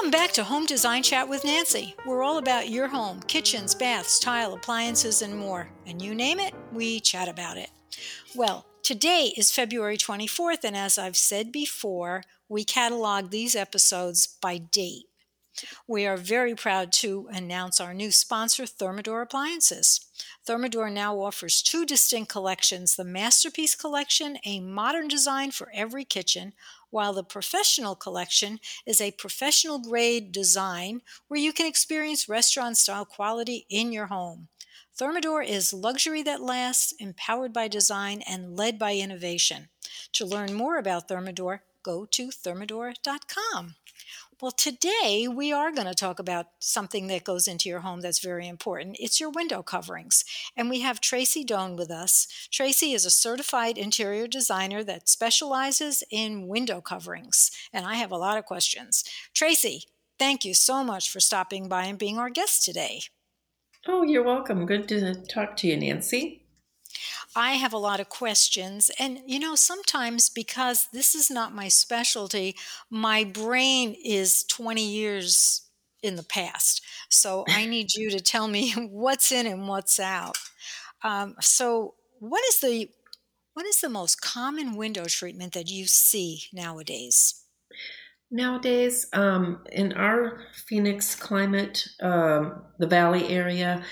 [0.00, 1.94] Welcome back to Home Design Chat with Nancy.
[2.06, 5.68] We're all about your home kitchens, baths, tile, appliances, and more.
[5.84, 7.68] And you name it, we chat about it.
[8.34, 14.56] Well, today is February 24th, and as I've said before, we catalog these episodes by
[14.56, 15.04] date.
[15.86, 20.00] We are very proud to announce our new sponsor, Thermador Appliances.
[20.48, 26.54] Thermador now offers two distinct collections the Masterpiece Collection, a modern design for every kitchen,
[26.90, 33.04] while the Professional Collection is a professional grade design where you can experience restaurant style
[33.04, 34.48] quality in your home.
[34.98, 39.68] Thermador is luxury that lasts, empowered by design, and led by innovation.
[40.12, 43.76] To learn more about Thermador, go to thermador.com.
[44.42, 48.20] Well, today we are going to talk about something that goes into your home that's
[48.20, 48.96] very important.
[48.98, 50.24] It's your window coverings.
[50.56, 52.26] And we have Tracy Doan with us.
[52.50, 57.50] Tracy is a certified interior designer that specializes in window coverings.
[57.70, 59.04] And I have a lot of questions.
[59.34, 59.84] Tracy,
[60.18, 63.02] thank you so much for stopping by and being our guest today.
[63.86, 64.64] Oh, you're welcome.
[64.64, 66.39] Good to talk to you, Nancy.
[67.36, 68.90] I have a lot of questions.
[68.98, 72.56] And, you know, sometimes because this is not my specialty,
[72.90, 75.62] my brain is 20 years
[76.02, 76.82] in the past.
[77.08, 80.36] So I need you to tell me what's in and what's out.
[81.02, 82.90] Um, so, what is the
[83.54, 87.42] what is the most common window treatment that you see nowadays?
[88.30, 93.82] Nowadays, um, in our Phoenix climate, um, the valley area,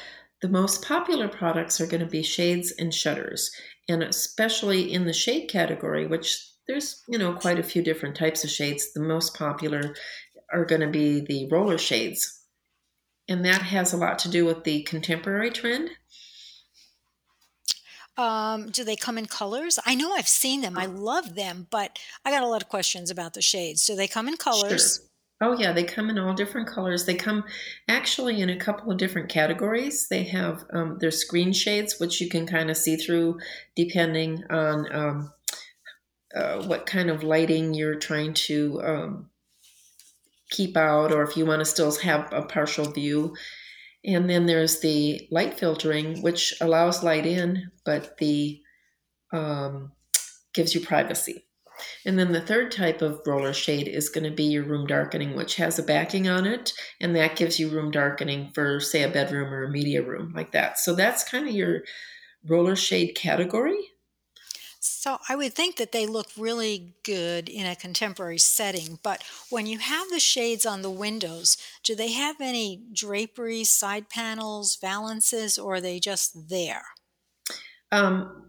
[0.40, 3.50] the most popular products are going to be shades and shutters,
[3.88, 8.44] and especially in the shade category, which there's you know quite a few different types
[8.44, 8.92] of shades.
[8.92, 9.94] The most popular
[10.52, 12.42] are going to be the roller shades,
[13.28, 15.90] and that has a lot to do with the contemporary trend.
[18.16, 19.78] Um, do they come in colors?
[19.86, 20.76] I know I've seen them.
[20.76, 20.90] I oh.
[20.90, 23.86] love them, but I got a lot of questions about the shades.
[23.86, 24.96] Do they come in colors?
[24.96, 25.08] Sure.
[25.40, 27.04] Oh, yeah, they come in all different colors.
[27.04, 27.44] They come
[27.86, 30.08] actually in a couple of different categories.
[30.08, 33.38] They have um, their screen shades, which you can kind of see through
[33.76, 35.32] depending on um,
[36.34, 39.30] uh, what kind of lighting you're trying to um,
[40.50, 43.36] keep out, or if you want to still have a partial view.
[44.04, 48.60] And then there's the light filtering, which allows light in, but the
[49.32, 49.92] um,
[50.52, 51.47] gives you privacy.
[52.04, 55.36] And then the third type of roller shade is going to be your room darkening,
[55.36, 59.08] which has a backing on it, and that gives you room darkening for, say, a
[59.08, 60.78] bedroom or a media room like that.
[60.78, 61.82] So that's kind of your
[62.46, 63.78] roller shade category.
[64.80, 69.66] So I would think that they look really good in a contemporary setting, but when
[69.66, 75.58] you have the shades on the windows, do they have any draperies, side panels, valances,
[75.58, 76.84] or are they just there?
[77.90, 78.44] Um,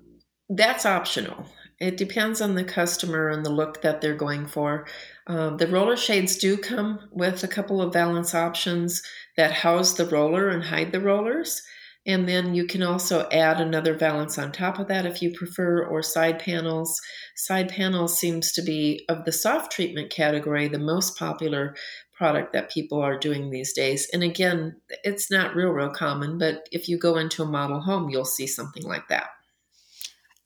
[0.49, 1.45] that's optional.
[1.79, 4.85] It depends on the customer and the look that they're going for.
[5.27, 9.01] Um, the roller shades do come with a couple of valance options
[9.37, 11.61] that house the roller and hide the rollers.
[12.05, 15.85] And then you can also add another valance on top of that if you prefer,
[15.85, 16.99] or side panels.
[17.35, 21.75] Side panels seems to be, of the soft treatment category, the most popular
[22.13, 24.09] product that people are doing these days.
[24.11, 28.09] And again, it's not real, real common, but if you go into a model home,
[28.09, 29.29] you'll see something like that.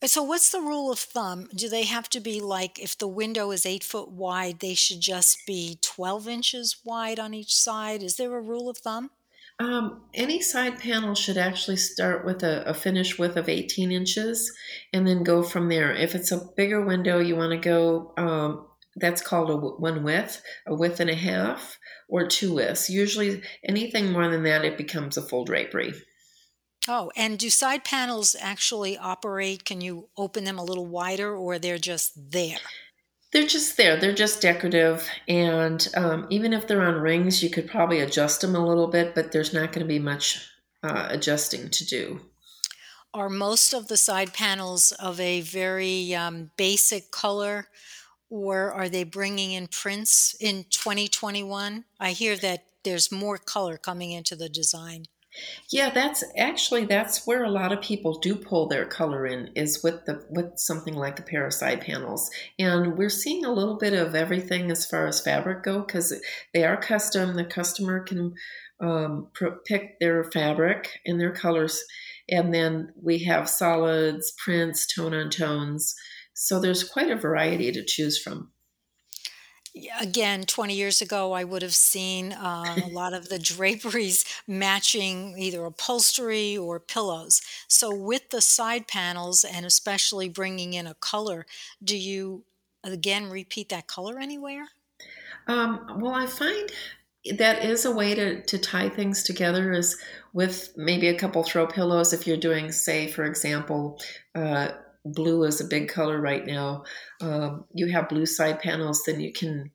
[0.06, 1.48] So, what's the rule of thumb?
[1.54, 5.00] Do they have to be like if the window is eight foot wide, they should
[5.00, 8.02] just be 12 inches wide on each side?
[8.02, 9.10] Is there a rule of thumb?
[9.60, 14.52] Um, any side panel should actually start with a, a, finish width of 18 inches
[14.92, 15.92] and then go from there.
[15.92, 18.66] If it's a bigger window, you want to go, um,
[18.96, 21.78] that's called a one width, a width and a half,
[22.08, 22.90] or two widths.
[22.90, 25.94] Usually, anything more than that, it becomes a full drapery.
[26.86, 29.64] Oh, and do side panels actually operate?
[29.64, 32.58] Can you open them a little wider or they're just there?
[33.32, 33.98] They're just there.
[33.98, 35.08] They're just decorative.
[35.26, 39.14] And um, even if they're on rings, you could probably adjust them a little bit,
[39.14, 40.46] but there's not going to be much
[40.82, 42.20] uh, adjusting to do.
[43.12, 47.68] Are most of the side panels of a very um, basic color,
[48.28, 51.84] or are they bringing in prints in 2021?
[51.98, 55.06] I hear that there's more color coming into the design.
[55.70, 59.82] Yeah, that's actually that's where a lot of people do pull their color in is
[59.82, 64.14] with the with something like the side panels, and we're seeing a little bit of
[64.14, 66.14] everything as far as fabric go because
[66.52, 67.34] they are custom.
[67.34, 68.34] The customer can
[68.80, 69.28] um,
[69.66, 71.82] pick their fabric and their colors,
[72.28, 75.94] and then we have solids, prints, tone on tones.
[76.34, 78.50] So there's quite a variety to choose from
[80.00, 85.36] again 20 years ago i would have seen uh, a lot of the draperies matching
[85.38, 87.42] either upholstery or pillows.
[87.68, 91.46] So with the side panels and especially bringing in a color
[91.82, 92.44] do you
[92.82, 94.68] again repeat that color anywhere?
[95.46, 96.70] Um, well i find
[97.38, 99.96] that is a way to, to tie things together is
[100.34, 103.98] with maybe a couple throw pillows if you're doing say for example
[104.34, 104.68] uh,
[105.04, 106.84] blue is a big color right now.
[107.20, 109.70] Um, you have blue side panels then you can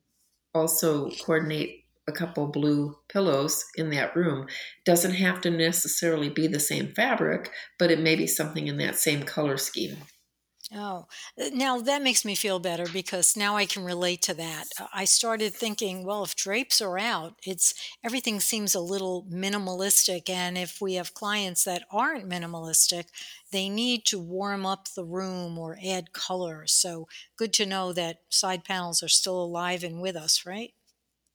[0.54, 4.46] also coordinate a couple blue pillows in that room.
[4.84, 8.96] Doesn't have to necessarily be the same fabric but it may be something in that
[8.96, 9.98] same color scheme
[10.72, 11.06] Oh,
[11.40, 14.68] uh, now that makes me feel better because now I can relate to that.
[14.78, 17.74] Uh, I started thinking, well, if drapes are out, it's
[18.04, 23.06] everything seems a little minimalistic and if we have clients that aren't minimalistic,
[23.50, 26.66] they need to warm up the room or add color.
[26.68, 30.72] So, good to know that side panels are still alive and with us, right?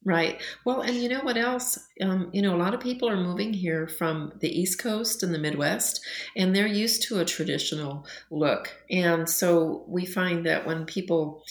[0.06, 0.40] Right.
[0.66, 1.80] Well, and you know what else?
[2.00, 5.34] Um, you know, a lot of people are moving here from the East Coast and
[5.34, 6.00] the Midwest,
[6.38, 8.72] and they're used to a traditional look.
[8.92, 11.44] And so we find that when people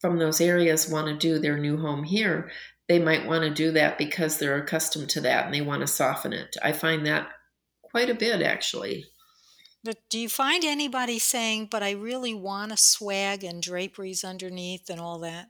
[0.00, 2.50] from those areas want to do their new home here,
[2.88, 5.86] they might want to do that because they're accustomed to that and they want to
[5.86, 6.56] soften it.
[6.62, 7.28] I find that
[7.82, 9.04] quite a bit, actually.
[9.82, 14.88] But do you find anybody saying, but I really want a swag and draperies underneath
[14.88, 15.48] and all that?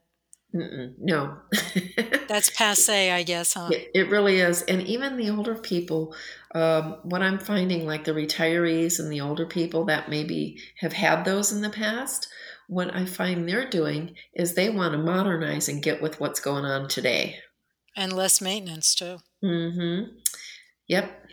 [0.54, 1.38] Mm-mm, no.
[2.28, 3.70] That's passe, I guess, huh?
[3.72, 4.62] It, it, really is.
[4.62, 6.14] And even the older people,
[6.54, 11.24] um, what I'm finding, like the retirees and the older people that maybe have had
[11.24, 12.28] those in the past,
[12.68, 16.64] what I find they're doing is they want to modernize and get with what's going
[16.64, 17.38] on today.
[17.96, 19.18] And less maintenance, too.
[19.42, 20.10] Mm hmm.
[20.86, 21.23] Yep.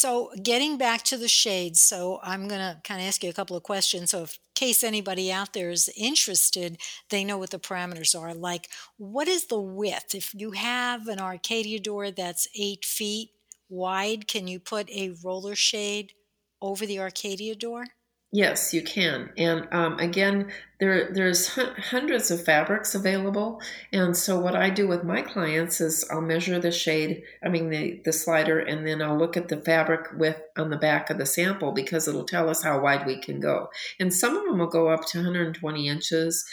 [0.00, 3.34] So, getting back to the shades, so I'm going to kind of ask you a
[3.34, 4.12] couple of questions.
[4.12, 6.78] So, in case anybody out there is interested,
[7.10, 8.32] they know what the parameters are.
[8.32, 10.14] Like, what is the width?
[10.14, 13.32] If you have an Arcadia door that's eight feet
[13.68, 16.14] wide, can you put a roller shade
[16.62, 17.84] over the Arcadia door?
[18.32, 19.30] Yes, you can.
[19.36, 23.60] And um, again, there there's hundreds of fabrics available.
[23.92, 27.70] And so what I do with my clients is I'll measure the shade, I mean
[27.70, 31.18] the the slider, and then I'll look at the fabric width on the back of
[31.18, 33.68] the sample because it'll tell us how wide we can go.
[33.98, 36.44] And some of them will go up to 120 inches.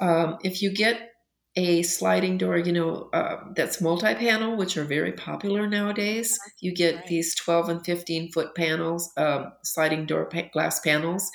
[0.00, 1.13] Um, if you get
[1.56, 6.36] a sliding door, you know, uh, that's multi panel, which are very popular nowadays.
[6.60, 7.06] You get right.
[7.06, 11.30] these 12 and 15 foot panels, um, sliding door pa- glass panels.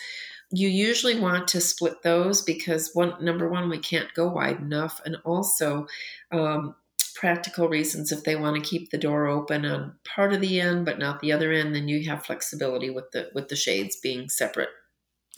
[0.51, 4.99] You usually want to split those because one number one, we can't go wide enough,
[5.05, 5.87] and also
[6.31, 6.75] um,
[7.15, 8.11] practical reasons.
[8.11, 11.19] If they want to keep the door open on part of the end but not
[11.19, 14.69] the other end, then you have flexibility with the with the shades being separate.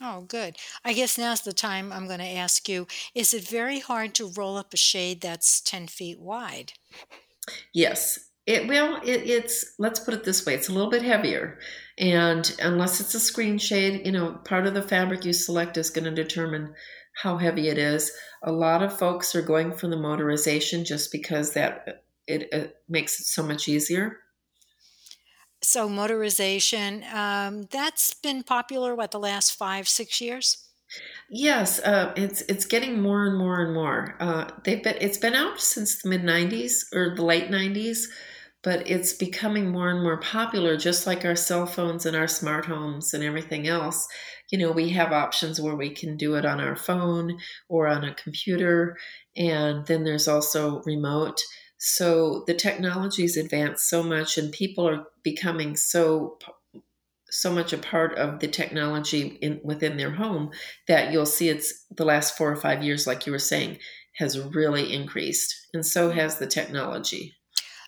[0.04, 0.56] Oh, good.
[0.84, 4.32] I guess now's the time I'm going to ask you is it very hard to
[4.36, 6.72] roll up a shade that's 10 feet wide?
[7.72, 8.18] Yes.
[8.44, 11.60] It well, it, it's let's put it this way: it's a little bit heavier,
[11.96, 15.90] and unless it's a screen shade, you know, part of the fabric you select is
[15.90, 16.74] going to determine
[17.14, 18.10] how heavy it is.
[18.42, 23.20] A lot of folks are going for the motorization just because that it, it makes
[23.20, 24.18] it so much easier.
[25.62, 30.68] So motorization, um, that's been popular, what, the last five, six years?
[31.30, 34.16] Yes, uh, it's it's getting more and more and more.
[34.20, 38.08] Uh, they've been it's been out since the mid '90s or the late '90s,
[38.62, 40.76] but it's becoming more and more popular.
[40.76, 44.06] Just like our cell phones and our smart homes and everything else,
[44.50, 47.38] you know, we have options where we can do it on our phone
[47.68, 48.96] or on a computer,
[49.36, 51.40] and then there's also remote.
[51.84, 56.38] So the technology's advanced so much, and people are becoming so
[57.28, 60.52] so much a part of the technology in, within their home
[60.86, 63.78] that you'll see it's the last four or five years, like you were saying,
[64.14, 67.34] has really increased, and so has the technology.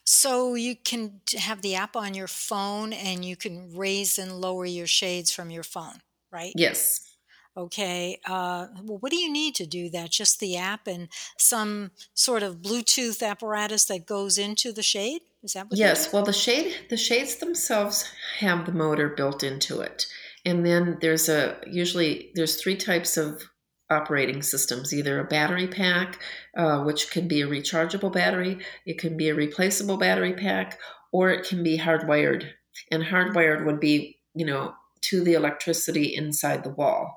[0.04, 4.66] So you can have the app on your phone, and you can raise and lower
[4.66, 6.00] your shades from your phone,
[6.32, 6.52] right?
[6.56, 7.13] Yes.
[7.56, 8.18] Okay.
[8.26, 10.11] Uh, well, what do you need to do that?
[10.11, 11.08] Just the app and
[11.38, 15.23] some sort of Bluetooth apparatus that goes into the shade?
[15.42, 15.78] Is that what?
[15.78, 16.12] Yes.
[16.12, 20.06] Well, the shade, the shades themselves have the motor built into it,
[20.44, 23.42] and then there's a usually there's three types of
[23.90, 26.18] operating systems either a battery pack
[26.56, 30.78] uh, which can be a rechargeable battery it can be a replaceable battery pack
[31.12, 32.49] or it can be hardwired
[32.90, 34.73] and hardwired would be you know
[35.11, 37.14] to the electricity inside the wall.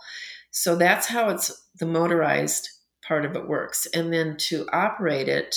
[0.52, 2.70] So that's how it's the motorized
[3.08, 3.88] part of it works.
[3.94, 5.56] And then to operate it,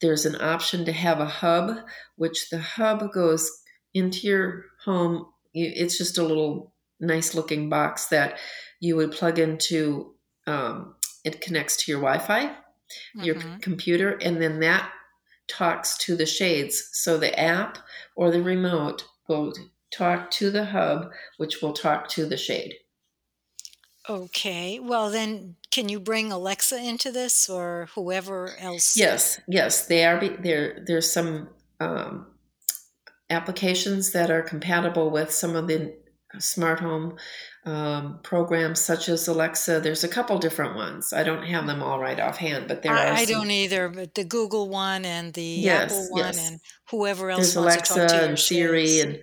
[0.00, 1.78] there's an option to have a hub,
[2.16, 3.50] which the hub goes
[3.94, 5.26] into your home.
[5.54, 8.38] It's just a little nice looking box that
[8.80, 10.14] you would plug into.
[10.46, 13.22] Um, it connects to your Wi Fi, mm-hmm.
[13.22, 14.90] your computer, and then that
[15.48, 16.90] talks to the shades.
[16.92, 17.78] So the app
[18.14, 19.52] or the remote will
[19.92, 22.74] talk to the hub, which will talk to the shade.
[24.08, 24.78] Okay.
[24.78, 28.96] Well, then, can you bring Alexa into this or whoever else?
[28.96, 30.18] Yes, yes, they are.
[30.18, 31.48] Be, there, there's some
[31.80, 32.26] um,
[33.30, 35.94] applications that are compatible with some of the
[36.38, 37.16] smart home
[37.64, 39.80] um, programs, such as Alexa.
[39.80, 41.12] There's a couple different ones.
[41.12, 43.12] I don't have them all right offhand, but there I, are.
[43.12, 43.34] I some.
[43.34, 46.48] don't either, but the Google one and the Yes, Apple one yes.
[46.48, 49.18] and whoever else There's wants to talk Alexa and Siri and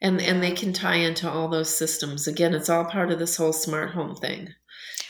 [0.00, 2.26] and and they can tie into all those systems.
[2.26, 4.54] Again, it's all part of this whole smart home thing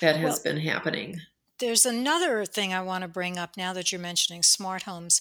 [0.01, 1.21] that has Well, been happening.
[1.59, 5.21] there's another thing I want to bring up now that you're mentioning smart homes.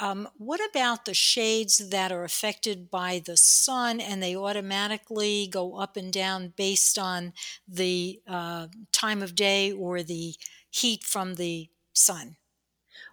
[0.00, 5.76] Um, what about the shades that are affected by the sun and they automatically go
[5.76, 7.32] up and down based on
[7.66, 10.34] the uh, time of day or the
[10.70, 12.36] heat from the sun?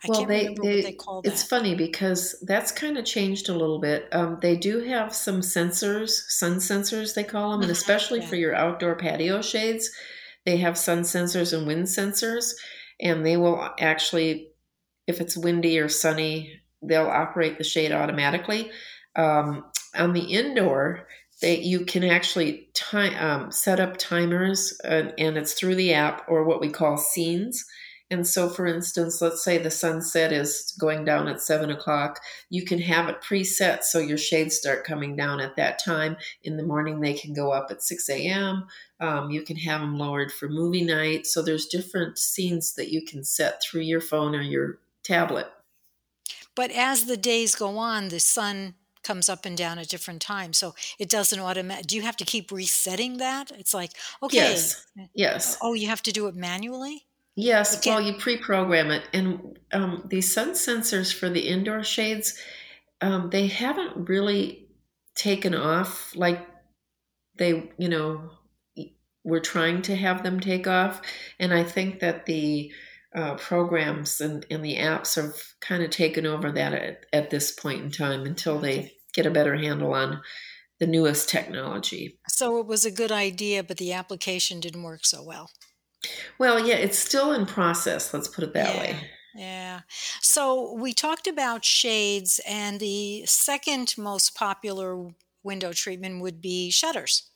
[0.06, 3.80] I Well, they they they call it's funny because that's kind of changed a little
[3.80, 4.08] bit.
[4.12, 8.28] Um, they do have some sensors, sun sensors they call them, and hmm especially Yeah.
[8.28, 9.90] for your outdoor patio shades,
[10.46, 12.54] they have sun sensors and wind sensors,
[13.00, 14.50] and they will actually,
[15.08, 18.72] if it's windy or sunny, they'll operate the shade automatically.
[19.16, 21.08] Um, on the indoor,
[21.42, 26.26] they you can actually time um, set up timers, and, and it's through the app
[26.28, 27.66] or what we call scenes.
[28.12, 32.20] And so, for instance, let's say the sunset is going down at seven o'clock.
[32.52, 36.16] You can have it preset so your shades start coming down at that time.
[36.44, 38.68] In the morning, they can go up at 6 a.m.
[39.00, 41.26] Um, you can have them lowered for movie night.
[41.26, 45.48] So, there's different scenes that you can set through your phone or your tablet.
[46.56, 50.58] But as the days go on, the sun comes up and down at different times.
[50.58, 51.86] So it doesn't automatic.
[51.86, 53.52] Do you have to keep resetting that?
[53.52, 53.92] It's like,
[54.24, 55.58] okay, Yes, yes.
[55.62, 57.06] oh, you have to do it manually?
[57.36, 62.40] You Yes, well, you pre-program it, and um, these sun sensors for the indoor shades,
[63.02, 64.70] um, they haven't really
[65.16, 66.48] taken off like
[67.38, 68.30] they, you know,
[69.26, 71.02] were trying to have them take off.
[71.40, 72.72] And I think that the
[73.16, 77.52] uh, programs and, and the apps have kind of taken over that at, at this
[77.52, 80.22] point in time until they get a better handle on
[80.80, 82.20] the newest technology.
[82.28, 85.50] So it was a good idea, but the application didn't work so well.
[86.38, 88.78] Well, yeah, it's still in process, let's put it that Yeah.
[88.78, 89.10] way.
[89.34, 89.82] Yeah.
[90.22, 97.30] So we talked about shades, and the second most popular window treatment would be shutters.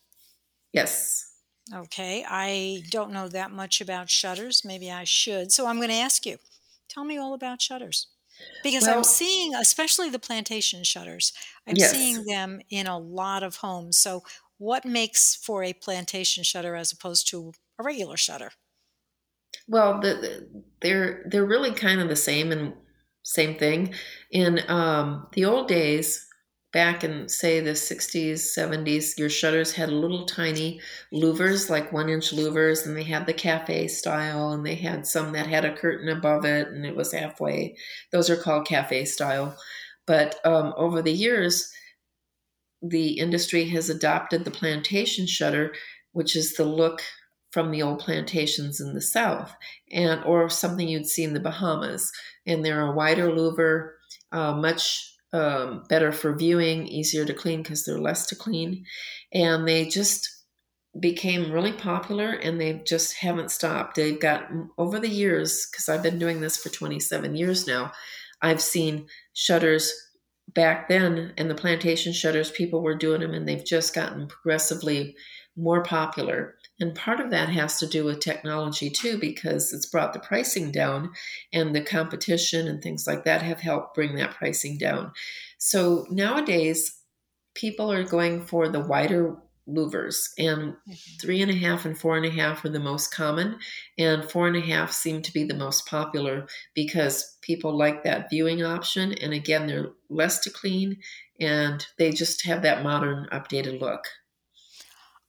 [0.73, 1.35] Yes.
[1.73, 2.25] Okay.
[2.27, 4.65] I don't know that much about shutters.
[4.65, 5.51] Maybe I should.
[5.51, 6.37] So I'm going to ask you
[6.87, 8.07] tell me all about shutters.
[8.63, 11.33] Because I'm Well, seeing, especially the plantation shutters,
[11.67, 11.79] I'm yes.
[11.79, 13.97] seeing them in a lot of homes.
[13.99, 14.23] So,
[14.57, 18.51] what makes for a plantation shutter as opposed to a regular shutter?
[19.67, 22.73] Well, the, the, they're they're really kind of the same and
[23.23, 23.93] same thing.
[24.31, 26.27] In um, the old days,
[26.73, 30.81] back in say the '60s, '70s, your shutters had little tiny
[31.13, 35.31] louvers, like one inch louvers, and they had the cafe style, and they had some
[35.33, 37.75] that had a curtain above it, and it was halfway.
[38.11, 39.57] Those are called cafe style.
[40.05, 41.71] But um, over the years,
[42.81, 45.73] the industry has adopted the plantation shutter,
[46.13, 47.01] which is the look
[47.51, 49.55] from the old plantations in the south,
[49.91, 52.11] and or something you'd see in the Bahamas.
[52.45, 53.91] And they're a wider louver,
[54.31, 58.85] uh, much um, better for viewing, easier to clean because they're less to clean,
[59.33, 60.39] and they just
[60.99, 63.95] became really popular and they just haven't stopped.
[63.95, 67.91] They've got over the years, because I've been doing this for 27 years now,
[68.41, 69.93] I've seen shutters
[70.53, 75.15] back then and the plantation shutters, people were doing them and they've just gotten progressively
[75.55, 76.55] more popular.
[76.79, 80.71] And part of that has to do with technology too, because it's brought the pricing
[80.71, 81.11] down
[81.51, 85.11] and the competition and things like that have helped bring that pricing down.
[85.57, 86.95] So nowadays,
[87.55, 89.35] people are going for the wider
[89.67, 91.21] louvers and Mhm.
[91.21, 93.59] three and a half and four and a half are the most common
[93.99, 98.31] and four and a half seem to be the most popular because people like that
[98.31, 100.99] viewing option and again they're less to clean
[101.39, 104.05] and they just have that modern updated look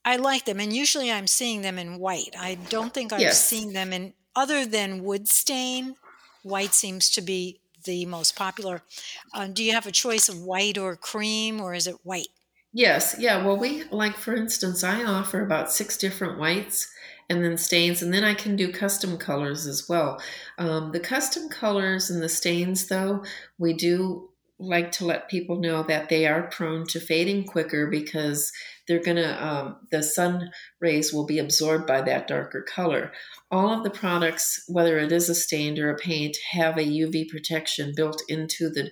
[0.03, 2.35] I like them, and usually I'm seeing them in white.
[2.37, 5.95] I don't think I've yes seen them in other than wood stain.
[6.43, 8.81] White seems to be the most popular.
[9.33, 12.29] Uh, do you have a choice of white or cream, or is it white?
[12.73, 16.89] yes yeah well we like for instance i offer about six different whites
[17.29, 20.21] and then stains and then i can do custom colors as well
[20.57, 23.23] um, the custom colors and the stains though
[23.57, 24.29] we do
[24.61, 28.51] like to let people know that they are prone to fading quicker because
[28.87, 33.11] they're gonna um, the sun rays will be absorbed by that darker color
[33.51, 37.29] all of the products whether it is a stain or a paint have a uv
[37.29, 38.89] protection built into the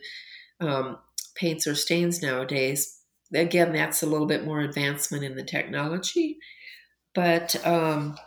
[0.65, 0.97] um,
[1.35, 2.99] paints or stains nowadays
[3.33, 6.37] again that's a little bit more advancement in the technology
[7.15, 8.17] but um,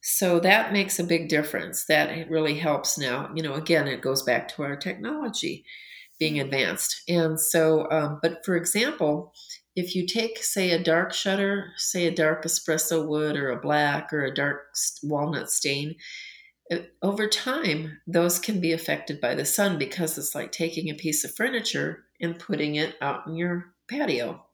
[0.00, 1.86] So that makes a big difference.
[1.86, 3.30] That really helps now.
[3.34, 5.64] You know, again, it goes back to our technology
[6.18, 7.02] being advanced.
[7.08, 9.32] And so, um, but for example,
[9.76, 14.12] if you take, say, a dark shutter, say a dark espresso wood or a black
[14.12, 15.96] or a dark walnut stain,
[16.70, 20.94] uh, over time, those can be affected by the sun because it's like taking a
[20.94, 24.46] piece of furniture and putting it out in your patio.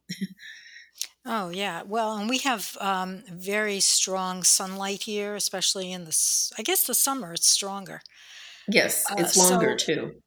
[1.24, 1.82] Oh, yeah.
[1.82, 6.94] Well, and we have um, very strong sunlight here, especially in the, I guess the
[6.94, 8.00] summer, it's stronger.
[8.68, 10.22] yes, Uh, it's longer so too.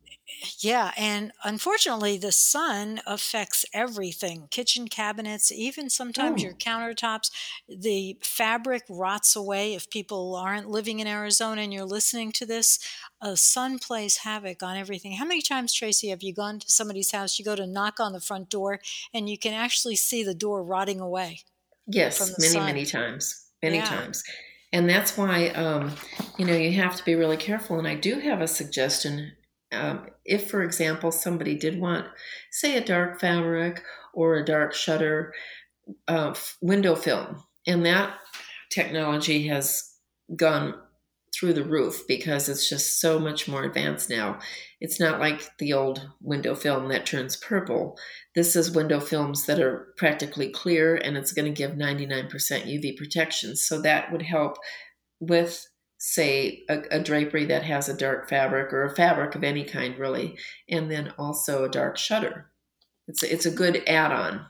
[0.60, 7.32] Yeah, and unfortunately, the sun affects everything kitchen cabinets, even sometimes your Oh, countertops.
[7.68, 9.74] The fabric rots away.
[9.74, 12.78] If people aren't living in Arizona and you're listening to this,
[13.22, 15.14] uh, sun plays havoc on everything.
[15.14, 17.40] How many times, Tracy, have you gone to somebody's house?
[17.40, 18.82] You go to knock on the front door,
[19.14, 21.42] and you can actually see the door rotting away
[21.88, 22.66] yes, many, sun.
[22.66, 23.84] many times, many Yeah.
[23.84, 24.24] times.
[24.72, 25.96] And that's why, um,
[26.38, 27.78] you know, you have to be really careful.
[27.78, 29.34] And I do have a suggestion.
[29.74, 32.06] Um, if, for example, somebody did want,
[32.52, 35.34] say, a dark fabric or a dark shutter
[36.08, 38.16] uh, window film, and that
[38.70, 39.92] technology has
[40.36, 40.76] gone
[41.34, 44.40] through the roof because it's just so much more advanced now.
[44.80, 47.98] It's not like the old window film that turns purple.
[48.36, 52.98] This is window films that are practically clear and it's going to give 99% UV
[52.98, 53.56] protection.
[53.56, 54.58] So that would help
[55.20, 55.68] with,
[56.06, 59.98] say, a, a drapery that has a dark fabric or a fabric of any kind,
[59.98, 62.52] really, and then also a dark shutter.
[63.08, 64.46] It's a, it's a good add on.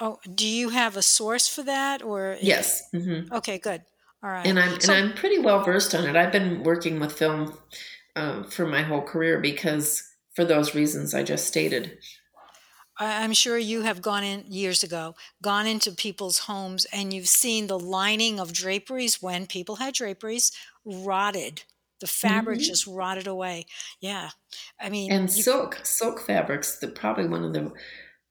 [0.00, 2.88] Oh, do you have a source for that, or Yes.
[2.90, 3.82] hmm okay, good.
[4.22, 4.46] All right.
[4.46, 6.16] and I'm and I'm pretty well versed on it.
[6.16, 7.52] I've been working with film
[8.16, 10.02] um, for my whole career because
[10.34, 11.98] for those reasons I just stated.
[13.04, 17.66] I'm sure you have gone in years ago, gone into people's homes and you've seen
[17.66, 20.52] the lining of draperies when people had draperies
[20.84, 21.64] rotted.
[22.00, 23.66] The fabric hmm just rotted away.
[24.00, 24.30] Yeah.
[24.80, 27.72] I mean, And silk silk fabrics, the probably one of the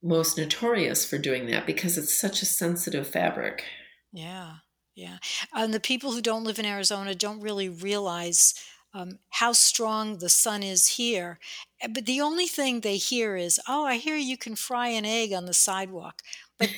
[0.03, 3.63] most notorious for doing that because it's such a sensitive fabric.
[4.11, 4.57] yeah,
[4.95, 5.17] yeah.
[5.53, 8.53] And the people who don't live in Arizona don't really realize
[8.93, 11.39] um, how strong the sun is here.
[11.83, 15.05] Uh, But the only thing they hear is, oh, I hear you can fry an
[15.05, 16.21] egg on the sidewalk.
[16.57, 16.69] But,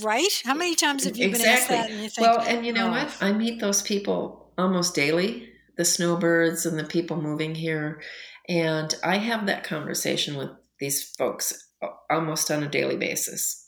[0.00, 0.42] right?
[0.44, 2.88] How many times have you been asked that and you think, Well, and you know
[2.88, 3.16] oh, what?
[3.20, 8.00] I meet those people almost daily, the snowbirds and the people moving here,
[8.48, 11.70] and I have that conversation with these folks
[12.10, 13.63] almost on a daily basis.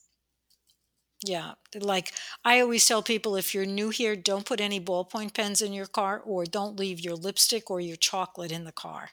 [1.26, 2.12] Yeah, like
[2.44, 5.86] I always tell people if you're new here, don't put any ballpoint pens in your
[5.86, 9.10] car or don't leave your lipstick or your chocolate in the car.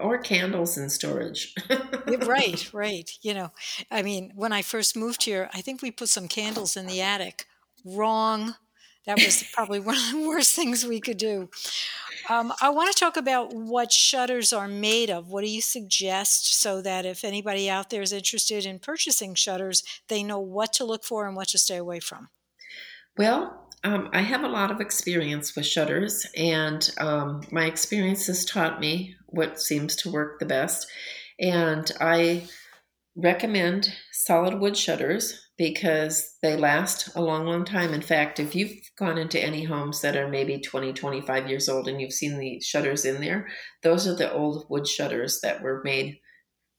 [0.00, 1.54] Or candles in storage.
[2.26, 3.10] Right, right.
[3.22, 3.52] You know,
[3.90, 7.02] I mean, when I first moved here, I think we put some candles in the
[7.02, 7.46] attic.
[7.84, 8.54] Wrong.
[9.08, 11.48] That was probably one of the worst things we could do.
[12.28, 15.30] Um, I want to talk about what shutters are made of.
[15.30, 19.82] What do you suggest so that if anybody out there is interested in purchasing shutters,
[20.08, 22.28] they know what to look for and what to stay away from?
[23.16, 28.44] Well, um, I have a lot of experience with shutters, and um, my experience has
[28.44, 30.86] taught me what seems to work the best.
[31.40, 32.46] And I
[33.16, 37.92] recommend solid wood shutters because they last a long, long time.
[37.92, 41.88] In fact, if you've gone into any homes that are maybe 20, 25 years old
[41.88, 43.48] and you've seen the shutters in there,
[43.82, 46.18] those are the old wood shutters that were made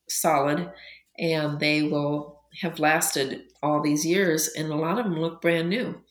[0.10, 0.72] solid
[1.20, 5.70] and they will have lasted all these years, and a lot of them look brand
[5.70, 6.02] new.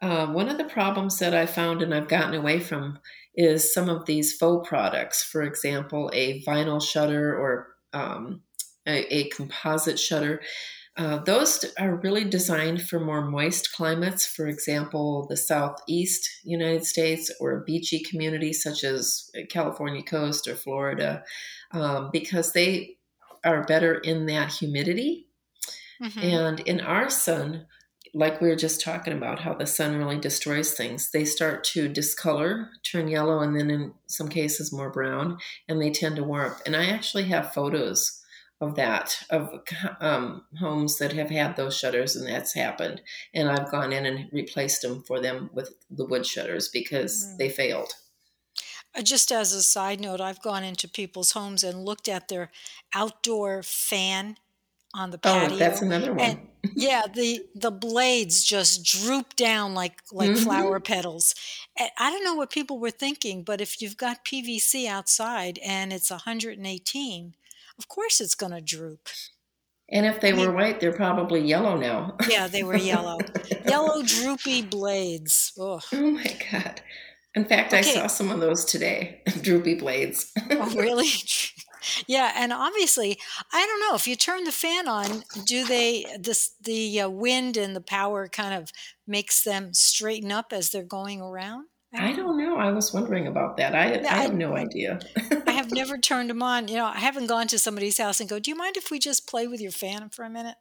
[0.00, 2.98] Uh, one of the problems that I found and I've gotten away from
[3.34, 5.22] is some of these faux products.
[5.22, 8.42] For example, a vinyl shutter or um,
[8.86, 10.42] a, a composite shutter.
[10.96, 17.32] Uh, those are really designed for more moist climates, for example, the southeast United States
[17.40, 21.24] or a beachy community such as California coast or Florida,
[21.70, 22.98] um, because they
[23.44, 25.26] are better in that humidity.
[26.00, 27.66] hmm And in our sun,
[28.14, 31.88] like we were just talking about, how the sun really destroys things, they start to
[31.88, 36.60] discolor, turn yellow, and then in some cases more brown, and they tend to warp.
[36.66, 38.21] And I actually have photos
[38.62, 39.62] of that, of
[40.00, 43.02] um, homes that have had those shutters, and that's happened.
[43.34, 47.50] And I've gone in and replaced them for them with the wood shutters because they
[47.50, 47.94] failed.
[48.94, 52.50] Uh, Just as a side note, I've gone into people's homes and looked at their
[52.94, 54.36] outdoor fan
[54.94, 55.24] on the patio.
[55.24, 56.48] Oh, that's another and one.
[56.74, 61.34] yeah, the the blades just droop down like like hmm flower petals.
[61.78, 65.92] And I don't know what people were thinking, but if you've got PVC outside and
[65.92, 67.34] it's 118,
[67.82, 69.08] of course it's going to droop.
[69.90, 72.16] And if they I mean, were white, they're probably yellow now.
[72.28, 73.18] yeah, they were yellow.
[73.68, 75.52] yellow droopy blades.
[75.60, 75.82] Ugh.
[75.92, 76.80] Oh my god.
[77.34, 77.78] In fact, okay.
[77.78, 79.22] I saw some of those today.
[79.42, 80.32] droopy blades.
[80.50, 81.08] oh, really?
[82.06, 83.18] yeah, and obviously,
[83.52, 87.56] I don't know if you turn the fan on, do they this the uh, wind
[87.56, 88.70] and the power kind of
[89.06, 91.66] makes them straighten up as they're going around?
[91.94, 92.56] I don't know.
[92.56, 93.74] I was wondering about that.
[93.74, 94.98] I, I have no idea.
[95.46, 96.68] I have never turned them on.
[96.68, 98.98] You know, I haven't gone to somebody's house and go, "Do you mind if we
[98.98, 100.56] just play with your fan for a minute?"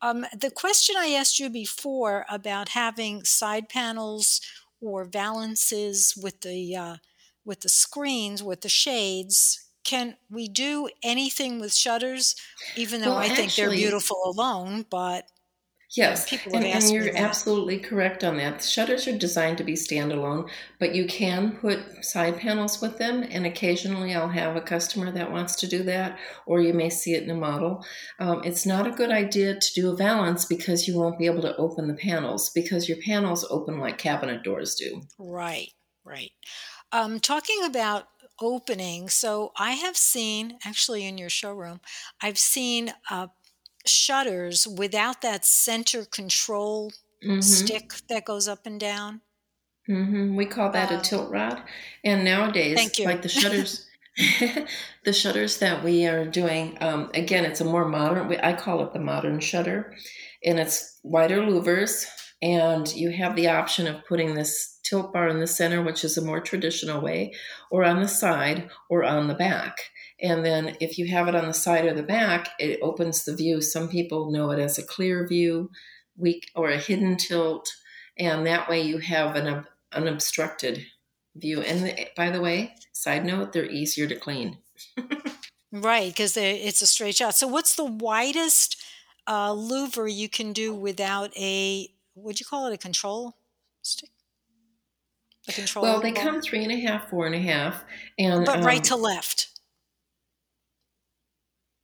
[0.00, 4.40] Um, the question I asked you before about having side panels
[4.80, 6.96] or valances with the uh,
[7.44, 12.34] with the screens with the shades, can we do anything with shutters?
[12.76, 15.28] Even though well, I think they're beautiful alone, but
[15.96, 18.58] Yes, and, and, you're absolutely correct on that.
[18.58, 23.22] The shutters are designed to be standalone, but you can put side panels with them.
[23.22, 27.14] And occasionally, I'll have a customer that wants to do that, or you may see
[27.14, 27.84] it in a model.
[28.18, 31.42] Um, it's not a good idea to do a valance because you won't be able
[31.42, 35.02] to open the panels because your panels open like cabinet doors do.
[35.16, 35.70] Right,
[36.04, 36.32] right.
[36.90, 38.08] Um, talking about
[38.40, 41.80] opening, so I have seen actually in your showroom,
[42.20, 43.30] I've seen a
[43.86, 46.92] shutters without that center control
[47.22, 47.40] mm-hmm.
[47.40, 49.20] stick that goes up and down.
[49.88, 50.36] Mm-hmm.
[50.36, 51.62] We call that a um, tilt rod.
[52.04, 53.86] And nowadays, like the shutters,
[55.04, 58.34] the shutters that we are doing, um, again, it's a more modern.
[58.42, 59.94] I call it the modern shutter,
[60.44, 62.06] and it's wider louvers,
[62.40, 66.16] and you have the option of putting this tilt bar in the center, which is
[66.16, 67.34] a more traditional way,
[67.70, 69.76] or on the side, or on the back.
[70.24, 73.36] And then if you have it on the side or the back, it opens the
[73.36, 73.60] view.
[73.60, 75.70] Some people know it as a clear view,
[76.16, 77.70] weak or a hidden tilt,
[78.18, 80.86] and that way you have an unobstructed
[81.36, 81.60] view.
[81.60, 84.56] And by the way, side note, they're easier to clean.
[85.72, 87.34] right, because it's a straight shot.
[87.34, 88.82] So, what's the widest
[89.26, 93.36] uh, louver you can do without a would you call it a control
[93.82, 94.10] stick?
[95.48, 95.84] A control.
[95.84, 96.22] Well, they ball?
[96.22, 97.84] come three and a half, four and a half,
[98.18, 99.48] and but um, right to left.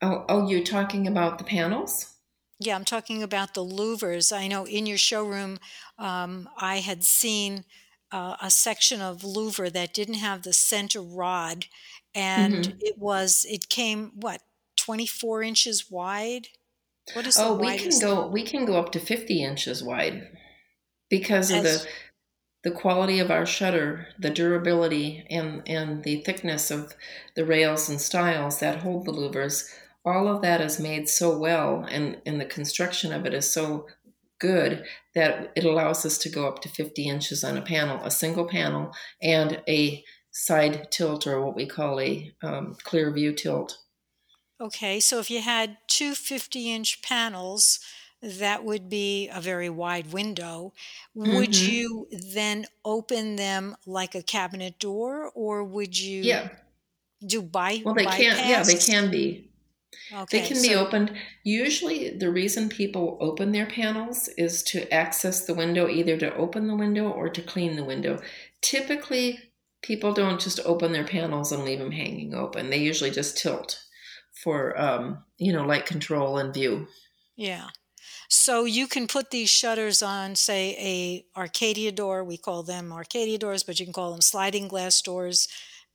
[0.02, 2.14] Oh, oh, you're talking about the panels?
[2.58, 4.36] Yeah, I'm talking about the louvers.
[4.36, 5.58] I know in your showroom,
[5.98, 7.64] um, I had seen
[8.12, 11.66] uh, a section of louver that didn't have the center rod,
[12.14, 12.78] and mm-hmm.
[12.80, 14.42] it was it came what
[14.76, 16.48] 24 inches wide.
[17.14, 20.28] What is oh, we can go we can go up to 50 inches wide
[21.08, 21.86] because of the
[22.62, 26.94] the quality of our shutter, the durability, and and the thickness of
[27.34, 29.68] the rails and stiles that hold the louvers
[30.04, 33.86] all of that is made so well and, and the construction of it is so
[34.38, 34.84] good
[35.14, 38.46] that it allows us to go up to 50 inches on a panel, a single
[38.46, 43.78] panel, and a side tilt or what we call a um, clear view tilt.
[44.60, 47.80] Okay, so if you had two 50 inch panels,
[48.22, 50.72] that would be a very wide window.
[51.16, 51.36] Mm-hmm.
[51.36, 56.48] Would you then open them like a cabinet door or would you yeah.
[57.26, 58.46] do by Well they can't.
[58.46, 59.49] yeah, they can be.
[60.12, 61.12] Okay, they can be opened.
[61.44, 66.66] Usually, the reason people open their panels is to access the window, either to open
[66.66, 68.20] the window or to clean the window.
[68.60, 69.38] Typically,
[69.82, 72.70] people don't just open their panels and leave them hanging open.
[72.70, 73.82] They usually just tilt
[74.32, 76.88] for, um, you know, light control and view.
[77.36, 77.68] Yeah.
[78.28, 82.22] So you can put these shutters on, say, a Arcadia door.
[82.22, 85.48] We call them Arcadia doors, but you can call them sliding glass doors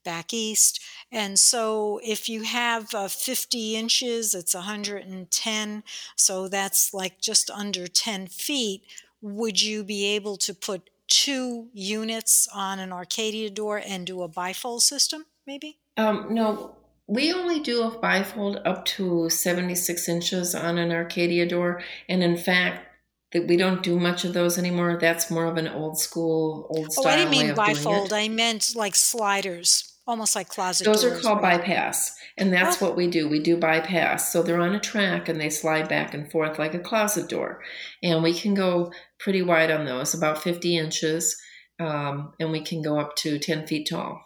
[0.06, 0.82] back east.
[1.12, 5.82] And so if you have uh, 50 inches, it's 110.
[6.16, 8.84] So that's like just under 10 feet.
[9.20, 14.28] Would you be able to put two units on an Arcadia door and do a
[14.28, 15.78] bifold system, maybe?
[15.96, 21.82] Um, no, we only do a bifold up to 76 inches on an Arcadia door.
[22.08, 22.86] And in fact,
[23.32, 24.98] that we don't do much of those anymore.
[25.00, 27.04] That's more of an old school, old style.
[27.06, 28.12] Oh, I didn't mean bifold.
[28.12, 31.02] I meant like sliders almost like closet doors.
[31.02, 31.60] those doors, are called right?
[31.60, 32.86] bypass and that's oh.
[32.86, 36.14] what we do we do bypass so they're on a track and they slide back
[36.14, 37.60] and forth like a closet door
[38.02, 41.36] and we can go pretty wide on those about 50 inches
[41.78, 44.22] um, and we can go up to 10 feet tall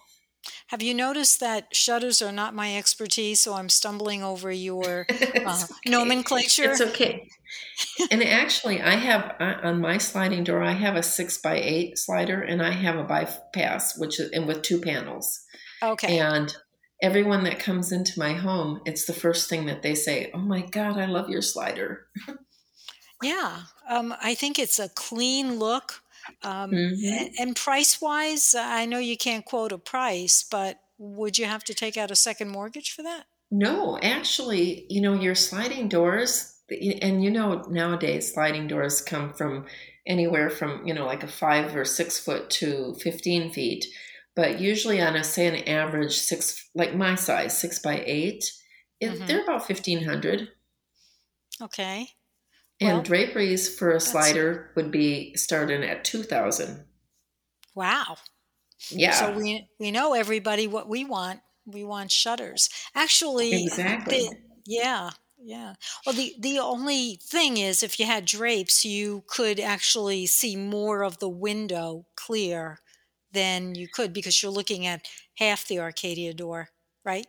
[0.69, 5.65] have you noticed that shutters are not my expertise, so I'm stumbling over your uh,
[5.65, 5.75] okay.
[5.85, 6.71] nomenclature?
[6.71, 7.29] It's okay.
[8.11, 12.41] and actually, I have on my sliding door, I have a six by eight slider,
[12.41, 15.41] and I have a bypass, which is and with two panels.
[15.83, 16.19] Okay.
[16.19, 16.55] And
[17.03, 20.61] everyone that comes into my home, it's the first thing that they say, "Oh my
[20.61, 22.07] God, I love your slider."
[23.23, 26.03] yeah, um, I think it's a clean look.
[26.43, 27.27] Um, mm-hmm.
[27.39, 31.75] And price wise, I know you can't quote a price, but would you have to
[31.75, 33.25] take out a second mortgage for that?
[33.51, 36.57] No, actually, you know, your sliding doors,
[37.03, 39.67] and you know, nowadays sliding doors come from
[40.07, 43.87] anywhere from, you know, like a five or six foot to 15 feet.
[44.37, 48.45] But usually on a, say, an average six, like my size, six by eight,
[49.01, 49.27] it, mm-hmm.
[49.27, 50.49] they're about 1500.
[51.63, 52.09] Okay.
[52.81, 56.85] And well, draperies for a slider would be starting at 2000.
[57.75, 58.17] Wow.
[58.89, 59.13] Yeah.
[59.13, 61.41] So we we know everybody what we want.
[61.67, 62.71] We want shutters.
[62.95, 64.21] Actually, exactly.
[64.21, 65.75] The, yeah, yeah.
[66.07, 71.03] Well, the the only thing is, if you had drapes, you could actually see more
[71.03, 72.81] of the window clear
[73.33, 76.69] than you could because you're looking at half the Arcadia door,
[77.05, 77.27] right?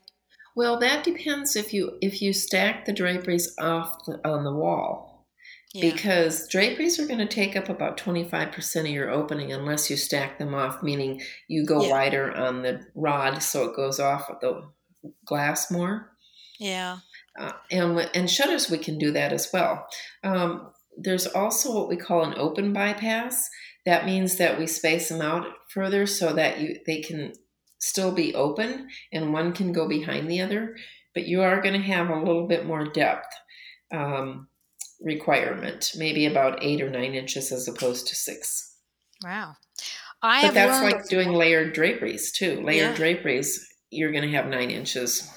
[0.56, 5.28] Well, that depends if you if you stack the draperies off the, on the wall.
[5.74, 5.94] Yeah.
[5.94, 10.38] Because draperies are going to take up about 25% of your opening unless you stack
[10.38, 11.92] them off, meaning you go yeah.
[11.92, 14.70] wider on the rod so it goes off of the
[15.26, 16.12] glass more.
[16.60, 16.98] Yeah.
[17.40, 19.88] Uh, and, and shutters, we can do that as well.
[20.26, 23.50] Um, there's also what we call an open bypass.
[23.86, 27.34] That means that we space them out further so that you they can
[27.80, 30.76] still be open and one can go behind the other,
[31.16, 33.34] but you are going to have a little bit more depth.
[33.92, 34.48] Um,
[35.02, 38.76] requirement, maybe about eight or nine inches as opposed to six.
[39.24, 39.56] Wow.
[40.22, 42.62] I but that's like doing layered draperies too.
[42.62, 42.96] Layered yeah.
[42.96, 45.30] draperies, you're going to have nine inches.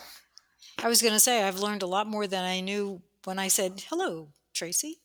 [0.82, 3.48] I was going to say, I've learned a lot more than I knew when I
[3.48, 5.00] said, hello, Tracy.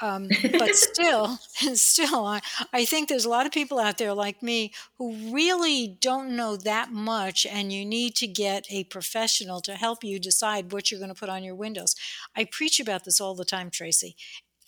[0.00, 0.28] Um,
[0.58, 2.40] but still, and still, I,
[2.72, 6.56] I think there's a lot of people out there like me who really don't know
[6.56, 11.00] that much, and you need to get a professional to help you decide what you're
[11.00, 11.94] going to put on your windows.
[12.36, 14.16] I preach about this all the time, Tracy.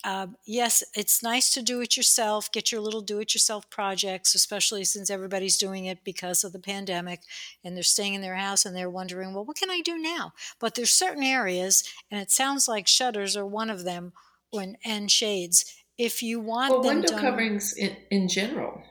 [0.05, 4.35] Uh, yes, it's nice to do it yourself, get your little do it yourself projects,
[4.35, 7.21] especially since everybody's doing it because of the pandemic
[7.63, 10.33] and they're staying in their house and they're wondering, well, what can I do now?
[10.59, 14.13] But there's certain areas, and it sounds like shutters are one of them,
[14.59, 15.65] and, and shades.
[15.97, 18.81] If you want well, them window done, coverings in, in general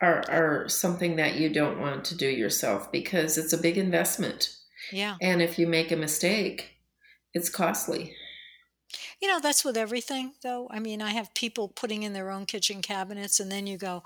[0.00, 4.54] are are something that you don't want to do yourself because it's a big investment.
[4.92, 5.16] Yeah.
[5.22, 6.76] And if you make a mistake,
[7.32, 8.14] it's costly.
[9.20, 10.68] You know, that's with everything, though.
[10.70, 14.02] I mean, I have people putting in their own kitchen cabinets, and then you go,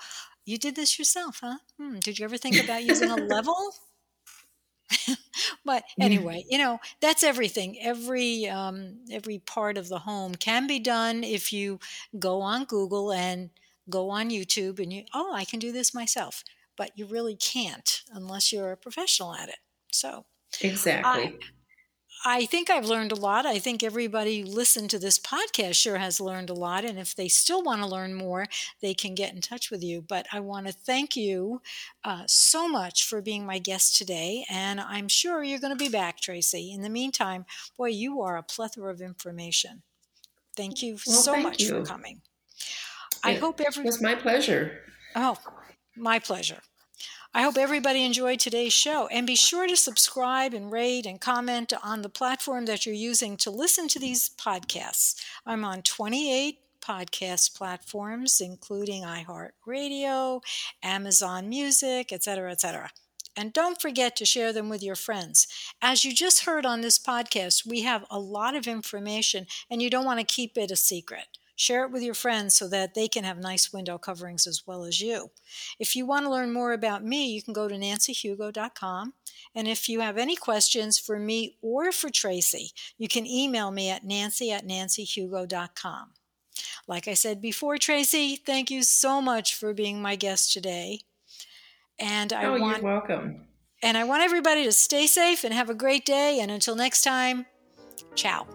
[0.47, 1.59] You did this yourself, huh?
[1.79, 3.75] Hmm, did you ever think about using a level?
[5.65, 7.79] But anyway, you know that's everything.
[7.81, 11.79] Every um, every part of the home can be done if you
[12.19, 13.51] go on Google and
[13.89, 16.43] go on YouTube and you oh I can do this myself,
[16.77, 19.59] but you really can't unless you're a professional at it.
[19.93, 20.25] So
[20.61, 21.23] exactly.
[21.23, 21.35] I,
[22.25, 23.47] I think I've learned a lot.
[23.47, 26.85] I think everybody who listened to this podcast sure has learned a lot.
[26.85, 28.47] And if they still want to learn more,
[28.83, 30.03] they can get in touch with you.
[30.03, 31.63] But I want to thank you
[32.05, 34.45] uh, so much for being my guest today.
[34.51, 36.73] And I'm sure you're going to be back, Tracy.
[36.73, 37.47] In the meantime,
[37.79, 39.83] boy, you are a plethora of information.
[40.57, 41.69] Thank you well, so thank much you.
[41.69, 42.21] for coming.
[43.25, 43.83] I hope every.
[43.83, 44.81] It was my pleasure.
[45.17, 45.37] Oh,
[45.97, 46.61] my pleasure.
[47.33, 51.73] I hope everybody enjoyed today's show and be sure to subscribe and rate and comment
[51.85, 55.15] on the platform that you're using to listen to these podcasts.
[55.47, 60.41] I'm on 28 podcast platforms, including iHeartRadio,
[60.83, 62.91] Amazon Music, etc., etc.
[63.37, 65.47] And don't forget to share them with your friends.
[65.81, 69.89] As you just heard on this podcast, we have a lot of information and you
[69.89, 71.39] don't want to keep it a secret.
[71.61, 74.83] Share it with your friends so that they can have nice window coverings as well
[74.83, 75.31] as you.
[75.79, 79.13] If you want to learn more about me, you can go to nancyhugo.com.
[79.55, 83.91] And if you have any questions for me or for Tracy, you can email me
[83.91, 86.13] at nancy at nancyhugo.com.
[86.89, 91.01] Like I said before, Tracy, thank you so much for being my guest today.
[91.99, 93.49] And I oh, want, you're welcome.
[93.83, 96.39] And I want everybody to stay safe and have a great day.
[96.41, 97.45] And until next time,
[98.15, 98.47] ciao.